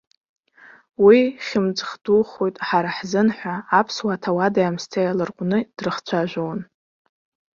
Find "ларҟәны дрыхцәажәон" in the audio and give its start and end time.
5.17-6.59